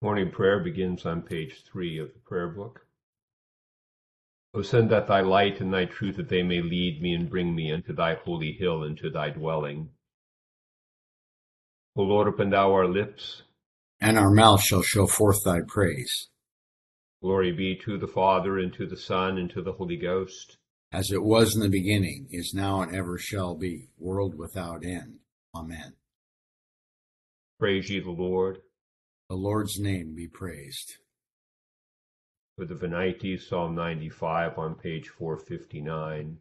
[0.00, 2.86] Morning prayer begins on page three of the prayer book.
[4.54, 7.52] O send that thy light and thy truth that they may lead me and bring
[7.52, 9.88] me unto thy holy hill and to thy dwelling.
[11.96, 13.42] O Lord, open thou our lips,
[14.00, 16.28] and our mouth shall show forth thy praise.
[17.20, 20.58] Glory be to the Father, and to the Son, and to the Holy Ghost.
[20.92, 25.18] As it was in the beginning, is now, and ever shall be, world without end.
[25.56, 25.94] Amen.
[27.58, 28.58] Praise ye the Lord.
[29.30, 30.96] The Lord's name be praised.
[32.56, 36.38] For the Venite, Psalm 95 on page 459.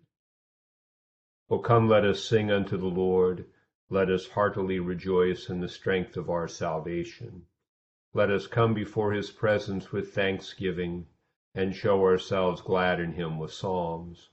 [1.50, 3.46] O come, let us sing unto the Lord.
[3.90, 7.48] Let us heartily rejoice in the strength of our salvation.
[8.14, 11.08] Let us come before his presence with thanksgiving,
[11.54, 14.30] and show ourselves glad in him with psalms.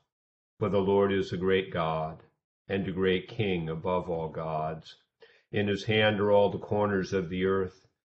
[0.60, 2.22] For the Lord is a great God,
[2.69, 4.94] and a great King above all gods.
[5.50, 7.83] In his hand are all the corners of the earth,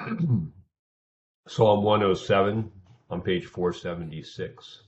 [1.48, 2.72] Psalm 107
[3.10, 4.82] on page 476.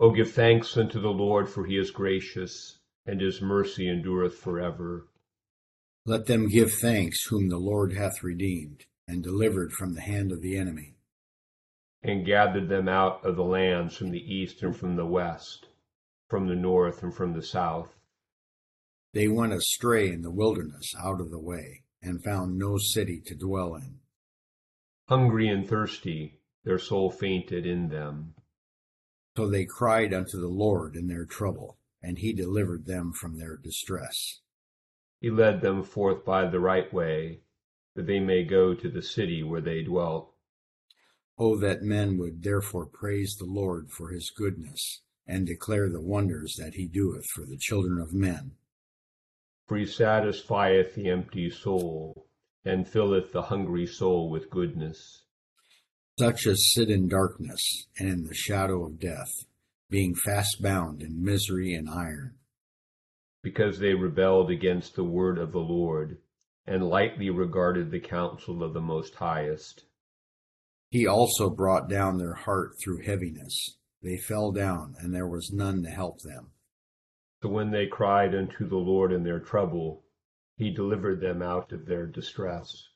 [0.00, 5.08] O give thanks unto the Lord, for he is gracious and his mercy endureth forever.
[6.04, 10.42] Let them give thanks whom the Lord hath redeemed, and delivered from the hand of
[10.42, 10.96] the enemy.
[12.02, 15.66] And gathered them out of the lands from the east and from the west,
[16.28, 17.88] from the north and from the south.
[19.14, 23.34] They went astray in the wilderness out of the way, and found no city to
[23.34, 23.98] dwell in.
[25.08, 28.34] Hungry and thirsty, their soul fainted in them.
[29.36, 33.56] So they cried unto the Lord in their trouble and he delivered them from their
[33.56, 34.40] distress.
[35.20, 37.40] He led them forth by the right way,
[37.94, 40.32] that they may go to the city where they dwelt.
[41.38, 46.56] Oh, that men would therefore praise the Lord for his goodness, and declare the wonders
[46.58, 48.52] that he doeth for the children of men.
[49.68, 52.26] For he satisfieth the empty soul,
[52.64, 55.22] and filleth the hungry soul with goodness.
[56.18, 59.30] Such as sit in darkness and in the shadow of death
[59.90, 62.34] being fast bound in misery and iron.
[63.42, 66.18] Because they rebelled against the word of the Lord,
[66.66, 69.84] and lightly regarded the counsel of the Most Highest.
[70.90, 73.78] He also brought down their heart through heaviness.
[74.02, 76.50] They fell down, and there was none to help them.
[77.42, 80.04] So when they cried unto the Lord in their trouble,
[80.56, 82.88] he delivered them out of their distress.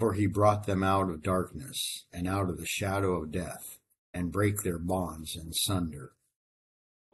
[0.00, 3.78] For he brought them out of darkness, and out of the shadow of death
[4.14, 6.12] and break their bonds in sunder.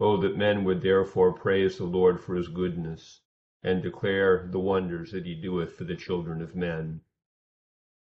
[0.00, 3.20] Oh, that men would therefore praise the Lord for his goodness,
[3.62, 7.00] and declare the wonders that he doeth for the children of men.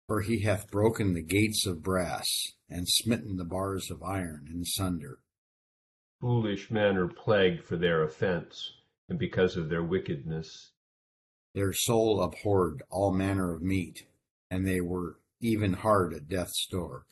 [0.08, 4.66] For he hath broken the gates of brass, and smitten the bars of iron in
[4.66, 5.20] sunder.
[6.22, 8.74] Foolish men are plagued for their offense,
[9.10, 10.72] and because of their wickedness.
[11.56, 14.06] Their soul abhorred all manner of meat,
[14.52, 17.08] and they were even hard at death's door.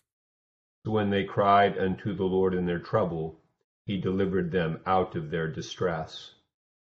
[0.85, 3.41] So when they cried unto the Lord in their trouble,
[3.85, 6.35] he delivered them out of their distress.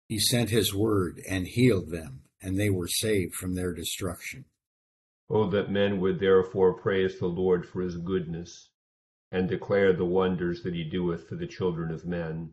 [0.09, 4.45] He sent his word and healed them, and they were saved from their destruction.
[5.29, 8.69] Oh, that men would therefore praise the Lord for his goodness,
[9.33, 12.53] and declare the wonders that he doeth for the children of men.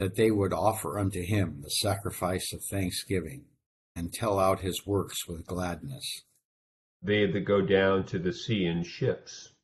[0.00, 3.46] That they would offer unto him the sacrifice of thanksgiving,
[3.94, 6.22] and tell out his works with gladness.
[7.02, 9.54] They that go down to the sea in ships,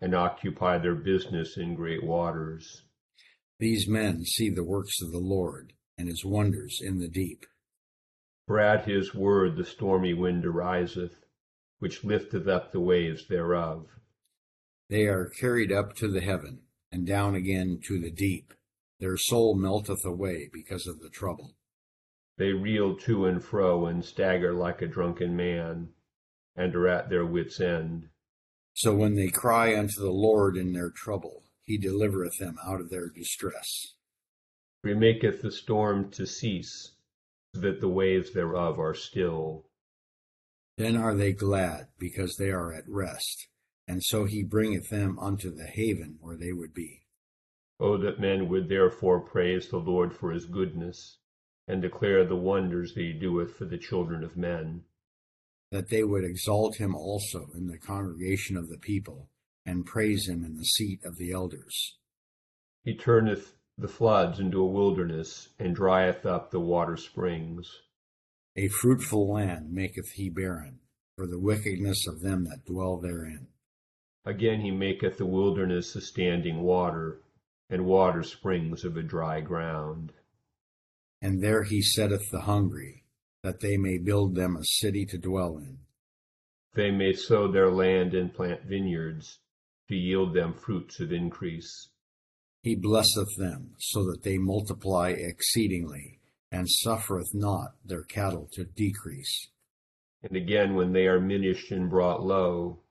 [0.00, 2.82] and occupy their business in great waters.
[3.58, 7.46] These men see the works of the Lord and his wonders in the deep.
[8.46, 11.24] For at his word the stormy wind ariseth,
[11.78, 13.86] which lifteth up the waves thereof.
[14.88, 16.60] They are carried up to the heaven,
[16.92, 18.52] and down again to the deep.
[19.00, 21.56] Their soul melteth away because of the trouble.
[22.36, 25.90] They reel to and fro, and stagger like a drunken man,
[26.56, 28.08] and are at their wits' end.
[28.74, 32.90] So when they cry unto the Lord in their trouble, he delivereth them out of
[32.90, 33.94] their distress.
[34.82, 36.92] He maketh the storm to cease,
[37.54, 39.66] so that the waves thereof are still.
[40.76, 43.48] Then are they glad, because they are at rest,
[43.86, 47.02] and so he bringeth them unto the haven where they would be.
[47.80, 51.18] Oh, that men would therefore praise the Lord for his goodness,
[51.66, 54.84] and declare the wonders that he doeth for the children of men.
[55.72, 59.28] That they would exalt him also in the congregation of the people,
[59.66, 61.98] and praise him in the seat of the elders.
[62.84, 67.68] He turneth the floods into a wilderness, and drieth up the water springs.
[68.56, 70.78] A fruitful land maketh he barren,
[71.16, 73.48] for the wickedness of them that dwell therein.
[74.24, 77.20] Again he maketh the wilderness a standing water,
[77.68, 80.12] and water springs of a dry ground.
[81.20, 83.04] And there he setteth the hungry,
[83.42, 85.78] that they may build them a city to dwell in.
[86.74, 89.38] They may sow their land and plant vineyards,
[89.88, 91.90] to yield them fruits of increase.
[92.62, 96.20] He blesseth them, so that they multiply exceedingly,
[96.50, 99.48] and suffereth not their cattle to decrease.
[100.22, 102.83] And again, when they are minished and brought low,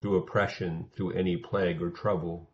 [0.00, 2.50] through oppression, through any plague or trouble.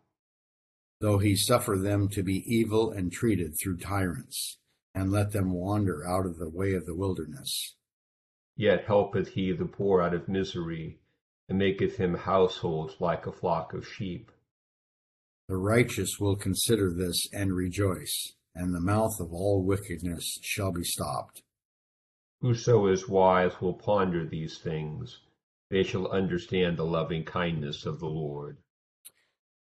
[1.01, 4.57] Though he suffer them to be evil and treated through tyrants,
[4.93, 7.75] and let them wander out of the way of the wilderness.
[8.55, 10.99] Yet helpeth he the poor out of misery,
[11.49, 14.31] and maketh him households like a flock of sheep.
[15.47, 20.83] The righteous will consider this and rejoice, and the mouth of all wickedness shall be
[20.83, 21.43] stopped.
[22.41, 25.19] Whoso is wise will ponder these things.
[25.69, 28.57] They shall understand the loving kindness of the Lord.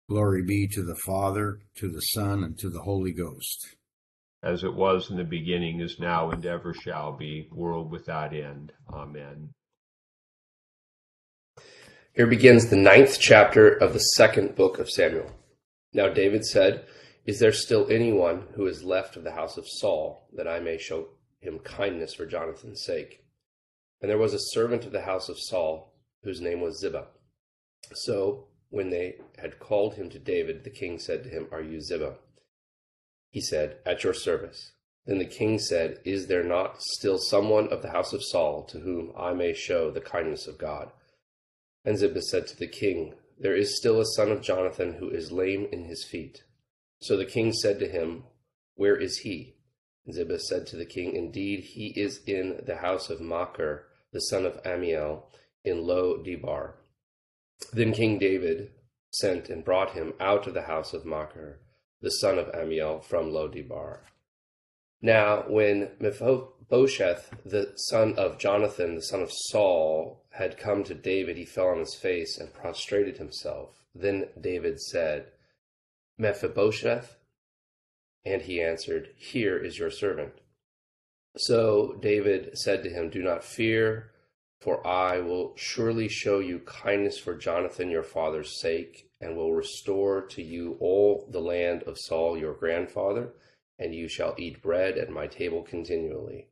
[0.09, 3.75] Glory be to the Father, to the Son, and to the Holy Ghost.
[4.43, 8.71] As it was in the beginning, is now, and ever shall be, world without end.
[8.93, 9.49] Amen.
[12.13, 15.31] Here begins the ninth chapter of the second book of Samuel.
[15.91, 16.85] Now David said,
[17.25, 20.77] Is there still anyone who is left of the house of Saul, that I may
[20.77, 21.07] show
[21.39, 23.24] him kindness for Jonathan's sake?
[24.05, 25.91] And there was a servant of the house of Saul,
[26.21, 27.07] whose name was Ziba.
[27.95, 31.81] So when they had called him to David, the king said to him, Are you
[31.81, 32.17] Ziba?
[33.31, 34.73] He said, At your service.
[35.07, 38.81] Then the king said, Is there not still someone of the house of Saul to
[38.81, 40.91] whom I may show the kindness of God?
[41.83, 45.31] And Ziba said to the king, There is still a son of Jonathan who is
[45.31, 46.43] lame in his feet.
[46.99, 48.25] So the king said to him,
[48.75, 49.55] Where is he?
[50.05, 54.21] And Ziba said to the king, Indeed, he is in the house of Machir, the
[54.21, 55.23] son of Ammiel,
[55.65, 56.75] in Lo Debar.
[57.73, 58.71] Then King David
[59.11, 61.59] sent and brought him out of the house of Machir,
[61.99, 64.05] the son of Ammiel, from Lo Debar.
[65.01, 71.35] Now, when Mephibosheth, the son of Jonathan, the son of Saul, had come to David,
[71.35, 73.83] he fell on his face and prostrated himself.
[73.93, 75.33] Then David said,
[76.17, 77.17] Mephibosheth?
[78.23, 80.39] And he answered, Here is your servant.
[81.37, 84.11] So David said to him, Do not fear,
[84.61, 90.21] for I will surely show you kindness for Jonathan your father's sake, and will restore
[90.27, 93.33] to you all the land of Saul your grandfather,
[93.77, 96.47] and you shall eat bread at my table continually.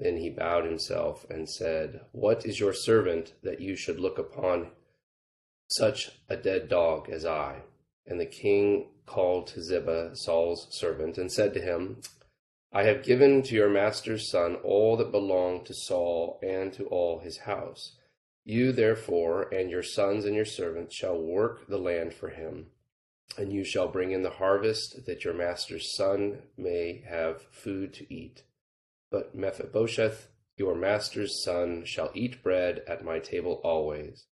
[0.00, 4.70] Then he bowed himself and said, What is your servant that you should look upon
[5.70, 7.62] such a dead dog as I?
[8.06, 12.00] And the king called to Ziba, Saul's servant, and said to him,
[12.72, 17.20] I have given to your master's son all that belonged to Saul and to all
[17.20, 17.96] his house.
[18.44, 22.66] You therefore and your sons and your servants shall work the land for him,
[23.36, 28.14] and you shall bring in the harvest, that your master's son may have food to
[28.14, 28.42] eat.
[29.10, 34.26] But Mephibosheth, your master's son, shall eat bread at my table always.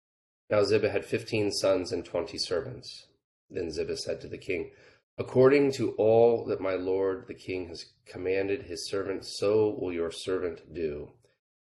[0.49, 3.07] Now Ziba had fifteen sons and twenty servants.
[3.51, 4.71] Then Ziba said to the king,
[5.19, 10.11] According to all that my lord the king has commanded his servant, so will your
[10.11, 11.13] servant do.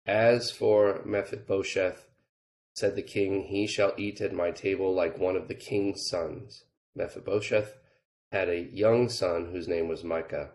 [0.07, 2.09] As for Mephibosheth,
[2.75, 6.65] said the king, he shall eat at my table like one of the king's sons.
[6.95, 7.77] Mephibosheth
[8.31, 10.53] had a young son whose name was Micah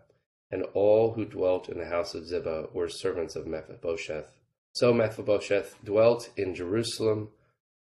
[0.54, 4.36] and all who dwelt in the house of Ziba were servants of Mephibosheth.
[4.72, 7.30] So Mephibosheth dwelt in Jerusalem,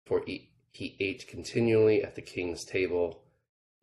[0.06, 3.24] for he, he ate continually at the king's table,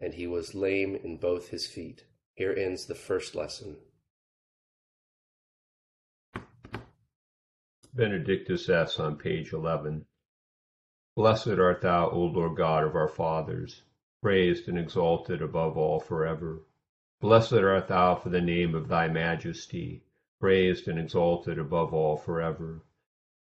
[0.01, 2.05] and he was lame in both his feet.
[2.35, 3.77] Here ends the first lesson.
[7.93, 10.05] Benedictus es on page 11.
[11.15, 13.81] Blessed art thou, O Lord God of our fathers,
[14.21, 16.61] praised and exalted above all forever.
[17.19, 20.03] Blessed art thou for the name of thy majesty,
[20.39, 22.83] praised and exalted above all forever.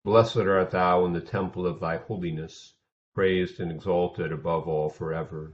[0.05, 2.75] Blessed art thou in the temple of thy holiness,
[3.13, 5.53] praised and exalted above all forever.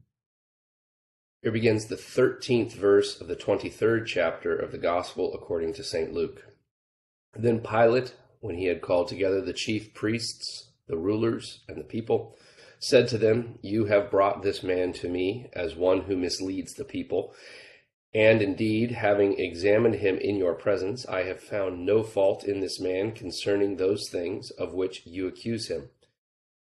[1.41, 6.13] Here begins the 13th verse of the 23rd chapter of the Gospel according to St.
[6.13, 6.45] Luke.
[7.33, 12.37] Then Pilate, when he had called together the chief priests, the rulers, and the people,
[12.77, 16.85] said to them, You have brought this man to me as one who misleads the
[16.85, 17.33] people.
[18.13, 22.79] And indeed, having examined him in your presence, I have found no fault in this
[22.79, 25.89] man concerning those things of which you accuse him.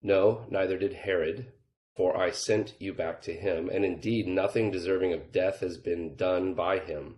[0.03, 1.53] No, neither did Herod,
[1.95, 6.17] for I sent you back to him, and indeed nothing deserving of death has been
[6.17, 7.17] done by him.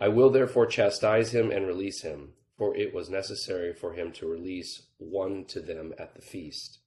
[0.00, 4.26] I will therefore chastise him and release him, for it was necessary for him to
[4.26, 6.78] release one to them at the feast.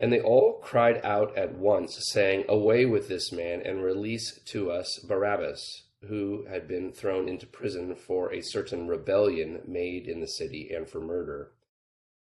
[0.00, 4.70] And they all cried out at once, saying, Away with this man, and release to
[4.70, 10.26] us Barabbas, who had been thrown into prison for a certain rebellion made in the
[10.26, 11.52] city and for murder.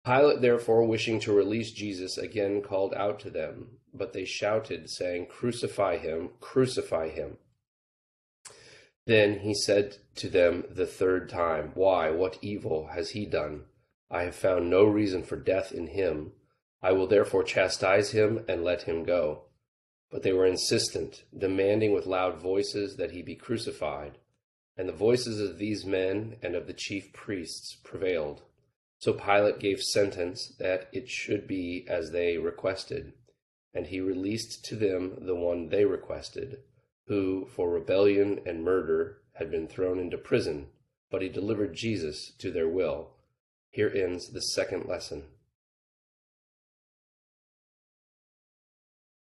[0.09, 5.27] Pilate, therefore, wishing to release Jesus, again called out to them, but they shouted, saying,
[5.27, 7.37] Crucify him, crucify him.
[9.05, 13.65] Then he said to them the third time, Why, what evil has he done?
[14.09, 16.31] I have found no reason for death in him.
[16.81, 19.43] I will therefore chastise him and let him go.
[20.09, 24.17] But they were insistent, demanding with loud voices that he be crucified.
[24.75, 28.41] And the voices of these men and of the chief priests prevailed.
[28.99, 33.13] So Pilate gave sentence that it should be as they requested.
[33.73, 36.59] And he released to them the one they requested,
[37.07, 40.67] who for rebellion and murder had been thrown into prison,
[41.09, 43.11] but he delivered Jesus to their will.
[43.69, 45.23] Here ends the second lesson.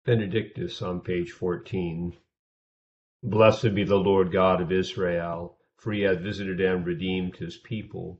[0.06, 2.18] Benedictus on page 14.
[3.24, 8.20] Blessed be the Lord God of Israel, for he hath visited and redeemed his people,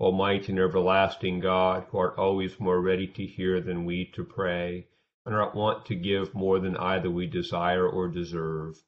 [0.00, 4.88] Almighty and everlasting God, who art always more ready to hear than we to pray,
[5.24, 8.82] and art wont to give more than either we desire or deserve,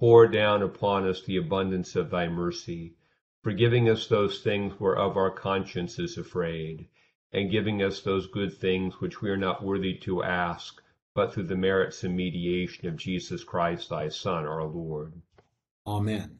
[0.00, 2.96] pour down upon us the abundance of thy mercy,
[3.44, 6.88] forgiving us those things whereof our conscience is afraid,
[7.32, 10.82] and giving us those good things which we are not worthy to ask,
[11.14, 15.12] but through the merits and mediation of Jesus Christ, thy Son, our Lord.
[15.86, 16.39] Amen.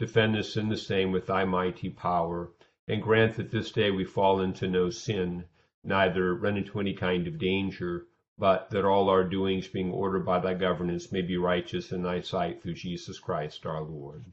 [0.00, 2.50] defend us in the same with thy mighty power,
[2.88, 5.44] and grant that this day we fall into no sin,
[5.84, 8.06] neither run into any kind of danger,
[8.38, 12.18] but that all our doings, being ordered by thy governance, may be righteous in thy
[12.18, 14.24] sight through Jesus Christ our Lord.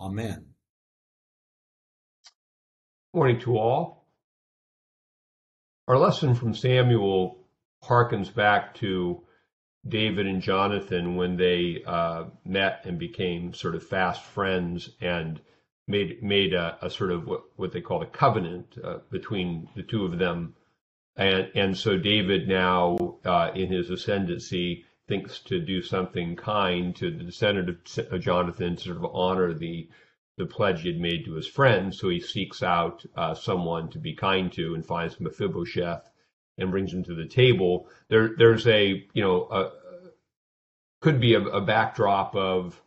[0.00, 0.46] Amen.
[3.12, 4.06] Morning to all.
[5.88, 7.38] Our lesson from Samuel
[7.82, 9.25] harkens back to
[9.88, 15.40] David and Jonathan when they uh, met and became sort of fast friends and
[15.88, 19.82] made made a, a sort of what, what, they call a covenant uh, between the
[19.82, 20.54] two of them
[21.16, 27.10] and and so David now uh, in his ascendancy thinks to do something kind to
[27.10, 29.88] the descendant of Jonathan to sort of honor the
[30.36, 31.94] the pledge he had made to his friend.
[31.94, 36.10] So he seeks out uh, someone to be kind to and finds Mephibosheth
[36.58, 37.88] and brings him to the table.
[38.08, 39.70] There there's a you know a,
[41.00, 42.80] could be a, a backdrop of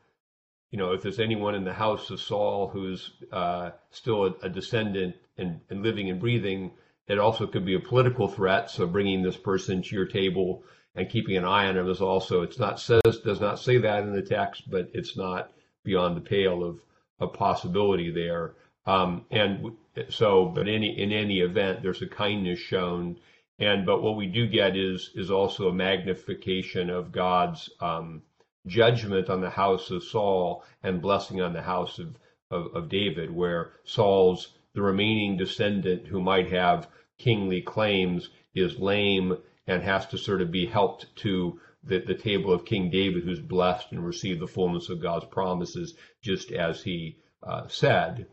[0.72, 4.50] you know, if there's anyone in the house of Saul who's uh, still a, a
[4.50, 6.72] descendant and, and, living and breathing,
[7.08, 8.70] it also could be a political threat.
[8.70, 10.64] So bringing this person to your table
[10.96, 14.04] and keeping an eye on him is also it's not says does not say that
[14.04, 15.52] in the text, but it's not
[15.84, 16.80] beyond the pale of
[17.20, 18.54] a possibility there.
[18.86, 19.72] Um, and
[20.10, 23.18] so, but any in any event, there's a kindness shown,
[23.60, 28.22] and but what we do get is is also a magnification of God's um,
[28.66, 32.16] judgment on the house of Saul and blessing on the house of,
[32.50, 39.38] of, of David, where Saul's the remaining descendant who might have kingly claims is lame
[39.68, 43.40] and has to sort of be helped to the, the table of King David, who's
[43.40, 48.28] blessed and received the fullness of God's promises, just as he uh, said.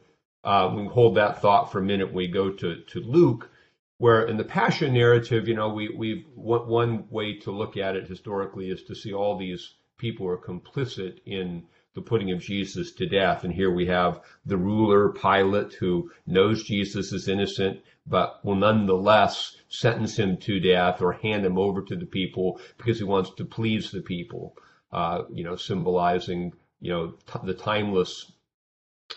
[0.45, 2.12] Uh, we hold that thought for a minute.
[2.12, 3.51] We go to, to Luke,
[3.99, 8.09] where in the Passion narrative, you know, we, we one way to look at it
[8.09, 13.07] historically is to see all these people are complicit in the putting of Jesus to
[13.07, 13.43] death.
[13.43, 19.57] And here we have the ruler Pilate who knows Jesus is innocent, but will nonetheless
[19.69, 23.45] sentence him to death or hand him over to the people because he wants to
[23.47, 24.57] please the people.
[24.93, 28.33] Uh, you know, symbolizing you know t- the timeless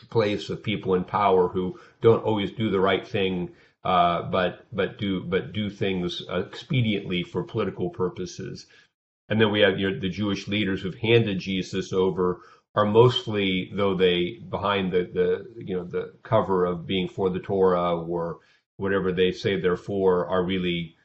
[0.10, 3.50] place of people in power who don't always do the right thing,
[3.84, 8.68] uh, but but do but do things expediently for political purposes.
[9.30, 12.42] And then we have you know, the Jewish leaders who've handed Jesus over
[12.76, 17.40] are mostly, though they behind the, the you know the cover of being for the
[17.40, 18.40] Torah or
[18.78, 20.96] whatever they say they're for, are really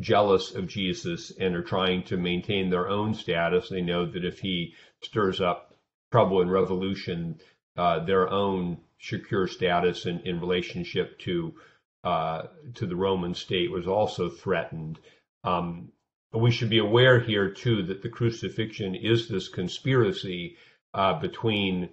[0.00, 3.68] jealous of Jesus and are trying to maintain their own status.
[3.68, 5.76] They know that if he stirs up
[6.10, 7.38] trouble and revolution,
[7.76, 11.54] uh, their own secure status in, in relationship to
[12.04, 14.98] to the Roman state was also threatened.
[15.42, 15.92] Um,
[16.32, 20.56] we should be aware here too that the crucifixion is this conspiracy
[20.92, 21.90] uh, between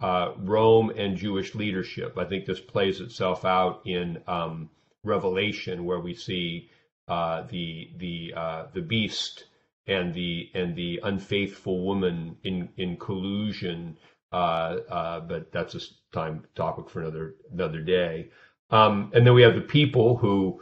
[0.00, 2.16] uh, Rome and Jewish leadership.
[2.18, 4.70] I think this plays itself out in um,
[5.04, 6.70] Revelation, where we see
[7.08, 9.44] uh, the the uh, the beast
[9.86, 13.96] and the and the unfaithful woman in in collusion.
[14.30, 15.80] Uh, uh, but that's a
[16.12, 18.28] time topic for another another day.
[18.70, 20.60] Um, and then we have the people who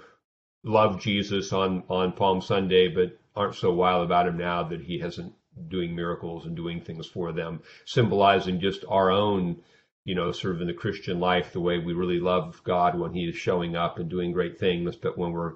[0.65, 4.99] love Jesus on on Palm Sunday, but aren't so wild about him now that he
[4.99, 5.33] hasn't
[5.69, 9.57] doing miracles and doing things for them, symbolizing just our own,
[10.05, 13.13] you know, sort of in the Christian life, the way we really love God when
[13.13, 15.55] He is showing up and doing great things, but when we're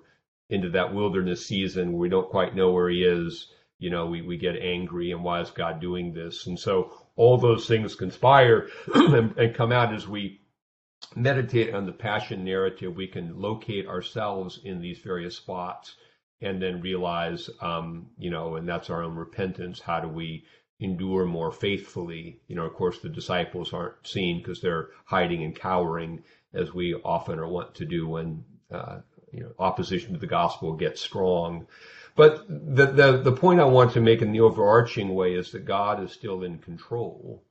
[0.49, 4.37] into that wilderness season we don't quite know where He is, you know, we, we
[4.37, 6.47] get angry and why is God doing this?
[6.47, 10.40] And so all those things conspire and, and come out as we
[11.17, 15.97] meditate on the passion narrative, we can locate ourselves in these various spots
[16.41, 19.81] and then realize, um, you know, and that's our own repentance.
[19.81, 20.45] How do we
[20.79, 22.41] endure more faithfully?
[22.49, 26.23] You know, of course, the disciples aren't seen because they're hiding and cowering,
[26.55, 29.01] as we often are wont to do when, uh,
[29.33, 31.67] you know, opposition to the gospel gets strong.
[32.17, 35.65] But the, the, the point I want to make in the overarching way is that
[35.65, 37.43] God is still in control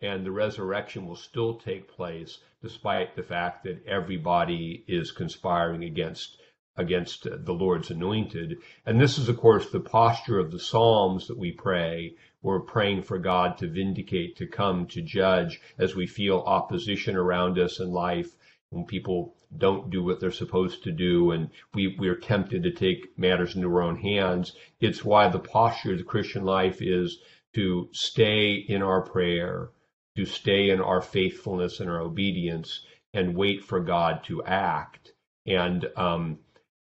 [0.00, 6.38] and the resurrection will still take place despite the fact that everybody is conspiring against
[6.76, 8.56] against the Lord's anointed.
[8.86, 12.16] And this is, of course, the posture of the Psalms that we pray.
[12.42, 17.58] We're praying for God to vindicate, to come, to judge as we feel opposition around
[17.58, 18.34] us in life,
[18.70, 23.16] when people don't do what they're supposed to do, and we, we're tempted to take
[23.16, 24.56] matters into our own hands.
[24.80, 27.18] It's why the posture of the Christian life is
[27.54, 29.70] to stay in our prayer,
[30.16, 32.80] to stay in our faithfulness and our obedience,
[33.12, 35.12] and wait for God to act.
[35.46, 36.38] And um,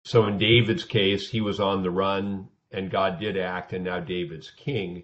[0.04, 4.00] so in David's case, he was on the run and God did act, and now
[4.00, 5.04] David's king.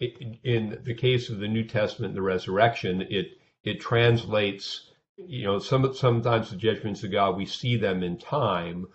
[0.00, 4.90] In the case of the New Testament, the resurrection, it it translates.
[5.16, 8.86] You know, some sometimes the judgments of God we see them in time.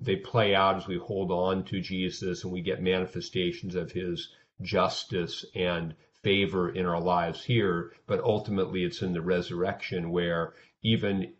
[0.00, 4.32] They play out as we hold on to Jesus, and we get manifestations of His
[4.62, 5.94] justice and
[6.26, 7.92] favor in our lives here.
[8.08, 11.32] But ultimately, it's in the resurrection where even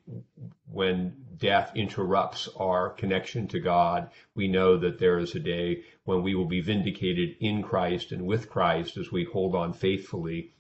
[0.71, 6.23] when death interrupts our connection to God, we know that there is a day when
[6.23, 10.53] we will be vindicated in Christ and with Christ as we hold on faithfully.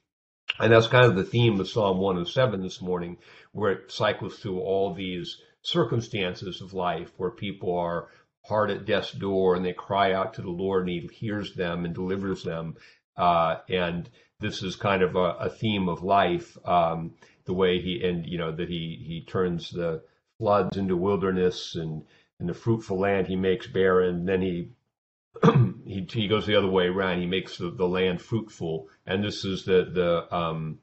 [0.58, 3.18] And that's kind of the theme of Psalm 107 this morning,
[3.52, 8.08] where it cycles through all these circumstances of life where people are
[8.44, 11.84] hard at death's door and they cry out to the Lord and he hears them
[11.84, 12.76] and delivers them.
[13.16, 14.08] Uh, and
[14.40, 16.56] this is kind of a, a theme of life.
[16.66, 17.14] Um,
[17.46, 20.02] the way he and you know that he he turns the
[20.38, 22.04] floods into wilderness and
[22.38, 24.16] and the fruitful land he makes barren.
[24.16, 24.70] And then he
[25.84, 27.20] he he goes the other way around.
[27.20, 28.88] He makes the, the land fruitful.
[29.06, 30.80] And this is the the um,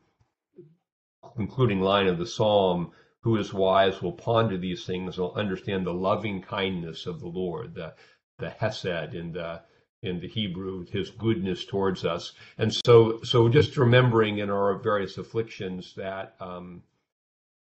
[1.35, 2.91] concluding line of the psalm.
[3.21, 7.75] Who is wise will ponder these things, will understand the loving kindness of the Lord,
[7.75, 7.93] the
[8.39, 9.61] the Hesed in the
[10.03, 12.33] in the Hebrew, his goodness towards us.
[12.57, 16.83] And so, so just remembering in our various afflictions that um,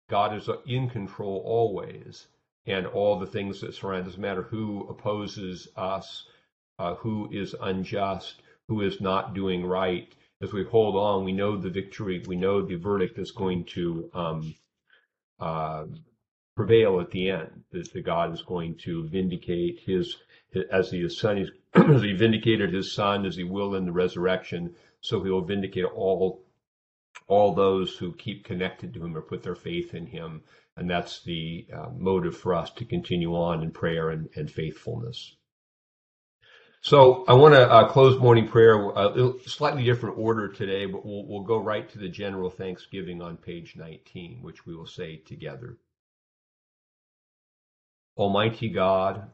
[0.09, 2.27] God is in control always,
[2.67, 6.25] and all the things that surround us, no matter who opposes us,
[6.79, 10.13] uh, who is unjust, who is not doing right.
[10.41, 14.09] As we hold on, we know the victory, we know the verdict is going to
[14.13, 14.55] um,
[15.39, 15.85] uh,
[16.55, 17.63] prevail at the end.
[17.71, 20.17] That, that God is going to vindicate His,
[20.71, 24.75] as He is Son, as He vindicated His Son, as He will in the resurrection.
[25.01, 26.43] So He will vindicate all
[27.27, 30.43] all those who keep connected to Him or put their faith in Him,
[30.77, 35.35] and that's the uh, motive for us to continue on in prayer and, and faithfulness.
[36.81, 41.25] So I want to uh, close morning prayer, uh, slightly different order today, but we'll,
[41.25, 45.77] we'll go right to the general thanksgiving on page 19, which we will say together.
[48.15, 49.31] Almighty God,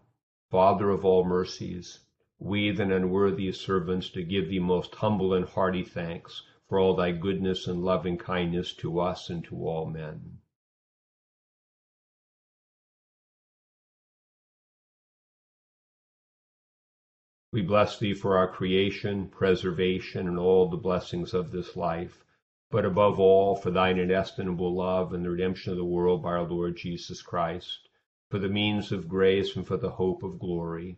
[0.50, 2.00] Father of all mercies,
[2.44, 7.12] we, the unworthy servants, to give thee most humble and hearty thanks for all thy
[7.12, 10.40] goodness and loving kindness to us and to all men.
[17.54, 22.24] We bless thee for our creation, preservation, and all the blessings of this life,
[22.72, 26.44] but above all for thine inestimable love and the redemption of the world by our
[26.44, 27.88] Lord Jesus Christ
[28.32, 30.98] for the means of grace and for the hope of glory.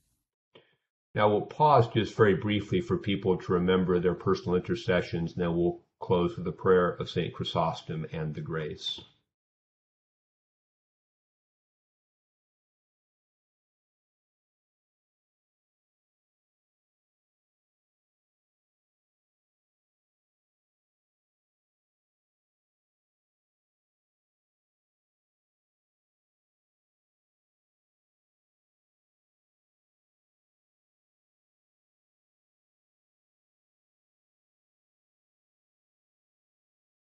[1.13, 5.55] Now we'll pause just very briefly for people to remember their personal intercessions, and then
[5.57, 7.33] we'll close with a prayer of St.
[7.33, 9.01] Chrysostom and the grace.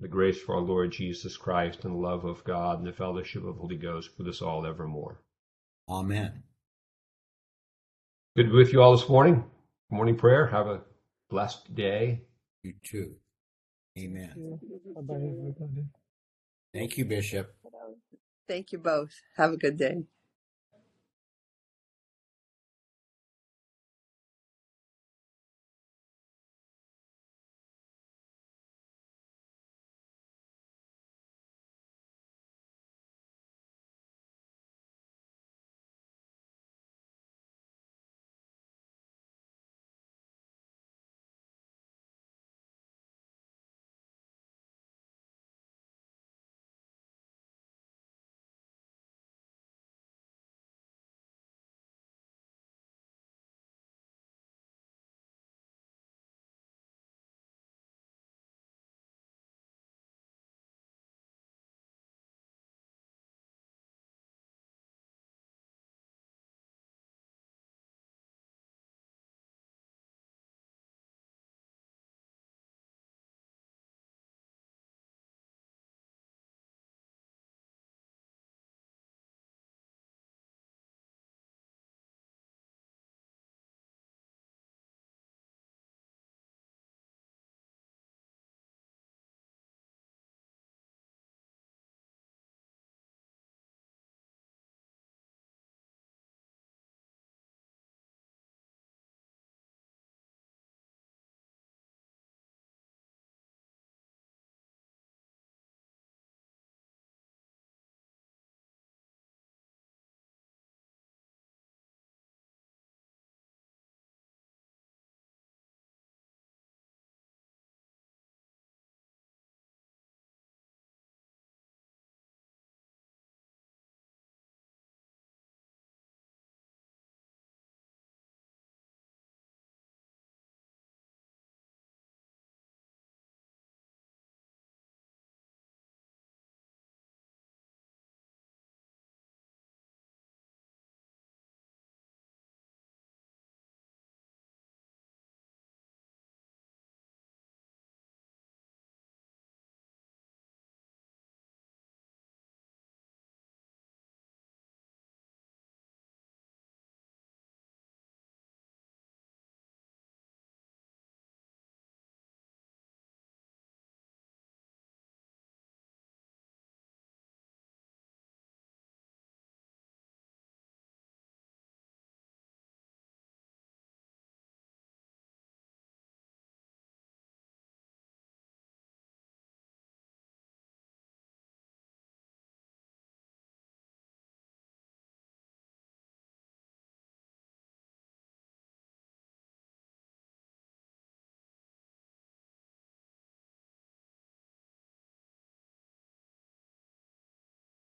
[0.00, 3.42] The grace of our Lord Jesus Christ and the love of God and the fellowship
[3.44, 5.22] of the Holy Ghost with us all evermore.
[5.88, 6.42] Amen.
[8.36, 9.44] Good to be with you all this morning.
[9.90, 10.46] Morning prayer.
[10.48, 10.82] Have a
[11.30, 12.22] blessed day.
[12.62, 13.14] You too.
[13.98, 14.58] Amen.
[16.74, 17.54] Thank you, Bishop.
[18.46, 19.12] Thank you both.
[19.38, 20.02] Have a good day.